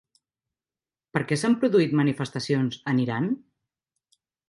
[1.17, 3.33] Per què s'han produït manifestacions en Iran?